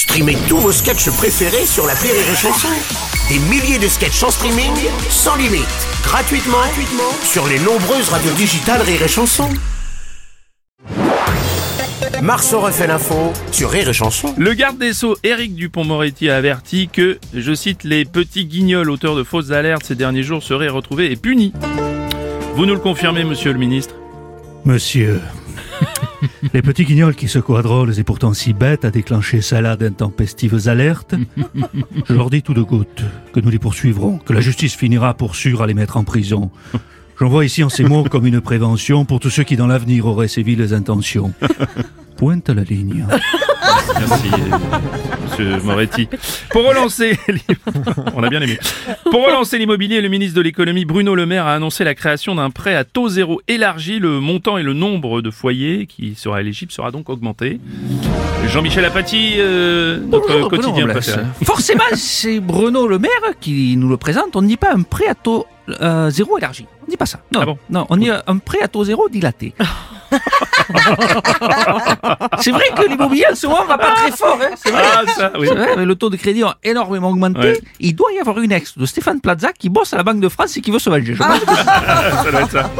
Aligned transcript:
Streamez 0.00 0.38
tous 0.48 0.56
vos 0.56 0.72
sketchs 0.72 1.10
préférés 1.10 1.66
sur 1.66 1.86
la 1.86 1.92
Rire 1.92 2.14
et 2.14 2.34
Chanson. 2.34 2.68
Des 3.28 3.38
milliers 3.50 3.78
de 3.78 3.86
sketchs 3.86 4.22
en 4.22 4.30
streaming, 4.30 4.72
sans 5.10 5.36
limite, 5.36 5.68
gratuitement, 6.02 6.56
gratuitement 6.56 7.12
sur 7.22 7.46
les 7.46 7.58
nombreuses 7.58 8.08
radios 8.08 8.32
digitales 8.32 8.80
Rire 8.80 9.02
et 9.02 9.08
Chanson. 9.08 9.50
Marceau 12.22 12.60
refait 12.60 12.86
l'info 12.86 13.34
sur 13.52 13.68
Rire 13.70 13.90
et 13.90 13.92
Chanson. 13.92 14.34
Le 14.38 14.54
garde 14.54 14.78
des 14.78 14.94
Sceaux, 14.94 15.18
Éric 15.22 15.54
Dupont-Moretti, 15.54 16.30
a 16.30 16.36
averti 16.38 16.88
que, 16.90 17.18
je 17.34 17.52
cite, 17.52 17.84
les 17.84 18.06
petits 18.06 18.46
guignols 18.46 18.88
auteurs 18.88 19.16
de 19.16 19.22
fausses 19.22 19.50
alertes 19.50 19.84
ces 19.84 19.96
derniers 19.96 20.22
jours 20.22 20.42
seraient 20.42 20.70
retrouvés 20.70 21.12
et 21.12 21.16
punis. 21.16 21.52
Vous 22.54 22.64
nous 22.64 22.74
le 22.74 22.80
confirmez, 22.80 23.24
monsieur 23.24 23.52
le 23.52 23.58
ministre? 23.58 23.96
Monsieur, 24.64 25.20
les 26.54 26.62
petits 26.62 26.84
guignols 26.84 27.14
qui 27.14 27.26
à 27.26 27.62
drôles 27.62 27.98
et 27.98 28.04
pourtant 28.04 28.34
si 28.34 28.52
bêtes 28.52 28.84
à 28.84 28.90
déclencher 28.90 29.40
celle-là 29.40 29.76
d'intempestives 29.76 30.68
alertes, 30.68 31.14
je 32.08 32.14
leur 32.14 32.30
dis 32.30 32.42
tout 32.42 32.54
de 32.54 32.62
goutte 32.62 33.02
que 33.32 33.40
nous 33.40 33.50
les 33.50 33.58
poursuivrons, 33.58 34.18
que 34.18 34.32
la 34.32 34.40
justice 34.40 34.74
finira 34.74 35.14
pour 35.14 35.36
sûr 35.36 35.62
à 35.62 35.66
les 35.66 35.74
mettre 35.74 35.96
en 35.96 36.04
prison. 36.04 36.50
J'envoie 37.18 37.44
ici 37.44 37.62
en 37.62 37.68
ces 37.68 37.84
mots 37.84 38.04
comme 38.04 38.26
une 38.26 38.40
prévention 38.40 39.04
pour 39.04 39.20
tous 39.20 39.30
ceux 39.30 39.44
qui 39.44 39.56
dans 39.56 39.66
l'avenir 39.66 40.06
auraient 40.06 40.28
ces 40.28 40.42
viles 40.42 40.72
intentions. 40.72 41.32
Pointe 42.16 42.48
la 42.48 42.64
ligne. 42.64 43.06
Merci, 43.98 44.30
monsieur 45.44 45.62
Moretti. 45.64 46.08
Pour 46.50 46.68
relancer, 46.68 47.18
on 48.14 48.22
a 48.22 48.28
bien 48.28 48.40
aimé. 48.40 48.58
Pour 49.04 49.24
relancer 49.24 49.58
l'immobilier, 49.58 50.00
le 50.00 50.08
ministre 50.08 50.36
de 50.36 50.42
l'économie 50.42 50.84
Bruno 50.84 51.14
Le 51.14 51.26
Maire 51.26 51.46
a 51.46 51.54
annoncé 51.54 51.84
la 51.84 51.94
création 51.94 52.34
d'un 52.34 52.50
prêt 52.50 52.74
à 52.74 52.84
taux 52.84 53.08
zéro 53.08 53.40
élargi. 53.48 53.98
Le 53.98 54.20
montant 54.20 54.58
et 54.58 54.62
le 54.62 54.72
nombre 54.72 55.20
de 55.20 55.30
foyers 55.30 55.86
qui 55.86 56.14
sera 56.14 56.40
éligible 56.40 56.72
sera 56.72 56.90
donc 56.90 57.08
augmenté. 57.08 57.60
Jean-Michel 58.48 58.84
Apathy, 58.84 59.34
euh, 59.38 59.98
notre 59.98 60.32
Bonjour, 60.32 60.48
quotidien. 60.48 60.86
Forcément, 61.44 61.84
c'est 61.94 62.40
Bruno 62.40 62.86
Le 62.88 62.98
Maire 62.98 63.10
qui 63.40 63.76
nous 63.76 63.88
le 63.88 63.96
présente. 63.96 64.34
On 64.34 64.42
ne 64.42 64.48
dit 64.48 64.56
pas 64.56 64.72
un 64.74 64.82
prêt 64.82 65.06
à 65.08 65.14
taux 65.14 65.46
euh, 65.80 66.10
zéro 66.10 66.38
élargi. 66.38 66.66
On 66.82 66.86
ne 66.86 66.90
dit 66.90 66.96
pas 66.96 67.06
ça. 67.06 67.20
Non, 67.32 67.40
Ah 67.42 67.46
bon 67.46 67.58
non 67.68 67.86
on 67.90 67.96
dit 67.96 68.10
un 68.10 68.38
prêt 68.38 68.60
à 68.62 68.68
taux 68.68 68.84
zéro 68.84 69.08
dilaté. 69.08 69.54
c'est 72.40 72.50
vrai 72.50 72.64
que 72.76 72.88
l'immobilier 72.88 73.24
en 73.30 73.34
ce 73.34 73.46
moment 73.46 73.64
va 73.64 73.78
pas 73.78 73.92
très 73.94 74.10
fort. 74.12 74.38
Hein, 74.42 74.50
c'est 74.56 74.70
vrai. 74.70 74.82
Ah, 74.84 75.02
ça, 75.06 75.32
oui. 75.38 75.46
C'est 75.48 75.54
vrai, 75.54 75.76
mais 75.76 75.84
le 75.84 75.94
taux 75.94 76.10
de 76.10 76.16
crédit 76.16 76.42
a 76.42 76.56
énormément 76.64 77.10
augmenté. 77.10 77.38
Ouais. 77.40 77.60
Il 77.80 77.94
doit 77.94 78.12
y 78.12 78.18
avoir 78.18 78.38
une 78.40 78.52
ex 78.52 78.76
de 78.78 78.86
Stéphane 78.86 79.20
Plaza 79.20 79.52
qui 79.52 79.68
bosse 79.68 79.92
à 79.92 79.96
la 79.96 80.02
Banque 80.02 80.20
de 80.20 80.28
France 80.28 80.56
et 80.56 80.60
qui 80.60 80.70
veut 80.70 80.78
se 80.78 80.90
venger. 80.90 81.14
Je 81.14 81.18
pense 81.22 81.40
que 81.40 81.46
ça 81.54 82.30
doit 82.30 82.40
être 82.42 82.50
ça. 82.50 82.70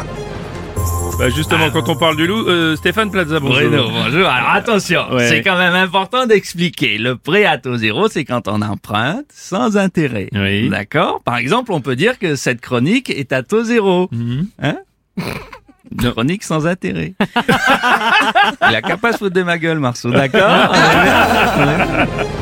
Bah 1.19 1.29
justement, 1.29 1.69
quand 1.71 1.87
on 1.91 1.97
parle 1.97 2.17
du 2.17 2.27
loup, 2.27 2.47
euh, 2.49 2.77
Stéphane 2.77 3.11
Plaza, 3.11 3.41
bonjour. 3.41 3.69
Bruno, 3.69 3.91
bonjour. 3.91 4.27
Alors 4.27 4.51
attention, 4.55 5.03
Ouais. 5.13 5.29
c'est 5.29 5.43
quand 5.43 5.59
même 5.59 5.75
important 5.75 6.25
d'expliquer. 6.25 6.97
Le 6.97 7.15
prêt 7.17 7.45
à 7.45 7.59
taux 7.59 7.77
zéro, 7.77 8.09
c'est 8.09 8.25
quand 8.25 8.49
on 8.49 8.63
emprunte 8.63 9.27
sans 9.35 9.77
intérêt. 9.77 10.29
Oui. 10.33 10.71
D'accord? 10.71 11.21
Par 11.23 11.37
exemple, 11.37 11.73
on 11.73 11.83
peut 11.83 11.95
dire 11.97 12.19
que 12.19 12.37
cette 12.37 12.63
chronique 12.63 13.11
est 13.11 13.33
à 13.33 13.43
taux 13.43 13.65
zéro. 13.65 14.09
Mhm. 14.13 14.47
Hein? 14.63 14.77
Chronique 15.97 16.45
sans 16.45 16.67
intérêt. 16.67 17.15
Il 18.69 18.77
a 18.77 18.83
qu'à 18.83 18.97
pas 18.97 19.13
se 19.13 19.19
foutre 19.19 19.35
de 19.35 19.43
ma 19.43 19.59
gueule, 19.59 19.79
Marceau. 19.79 20.11
D'accord 20.11 20.75